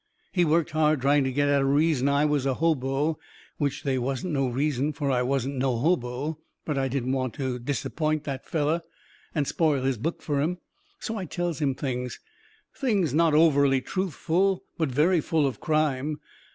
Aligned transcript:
He 0.31 0.43
worked 0.45 0.71
hard 0.71 0.99
trying 1.01 1.23
to 1.25 1.31
get 1.31 1.47
at 1.47 1.59
the 1.59 1.65
reason 1.65 2.09
I 2.09 2.25
was 2.25 2.47
a 2.47 2.55
hobo. 2.55 3.19
Which 3.59 3.83
they 3.83 3.99
wasn't 3.99 4.33
no 4.33 4.47
reason, 4.47 4.93
fur 4.93 5.11
I 5.11 5.21
wasn't 5.21 5.57
no 5.57 5.77
hobo. 5.77 6.39
But 6.65 6.75
I 6.75 6.87
didn't 6.87 7.11
want 7.11 7.35
to 7.35 7.59
disappoint 7.59 8.23
that 8.23 8.43
feller 8.47 8.81
and 9.35 9.47
spoil 9.47 9.83
his 9.83 9.99
book 9.99 10.23
fur 10.23 10.41
him. 10.41 10.57
So 10.99 11.17
I 11.17 11.25
tells 11.25 11.61
him 11.61 11.75
things. 11.75 12.19
Things 12.73 13.13
not 13.13 13.35
overly 13.35 13.79
truthful, 13.79 14.63
but 14.75 14.89
very 14.89 15.21
full 15.21 15.45
of 15.45 15.59
crime. 15.59 16.19